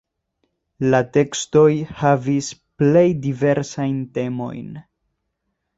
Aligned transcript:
La 0.93 1.01
tekstoj 1.17 1.67
havis 2.01 2.49
plej 2.81 3.07
diversajn 3.27 3.97
temojn. 4.19 4.75